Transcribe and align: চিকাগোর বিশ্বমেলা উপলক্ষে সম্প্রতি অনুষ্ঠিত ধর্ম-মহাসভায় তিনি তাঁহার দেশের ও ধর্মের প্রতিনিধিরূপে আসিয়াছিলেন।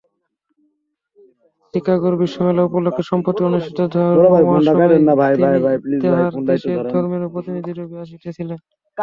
চিকাগোর 1.73 2.13
বিশ্বমেলা 2.21 2.61
উপলক্ষে 2.65 3.03
সম্প্রতি 3.11 3.41
অনুষ্ঠিত 3.43 3.79
ধর্ম-মহাসভায় 3.95 4.89
তিনি 5.35 5.55
তাঁহার 6.03 6.33
দেশের 6.49 6.77
ও 6.79 6.91
ধর্মের 6.91 7.23
প্রতিনিধিরূপে 7.33 7.95
আসিয়াছিলেন। 8.03 8.59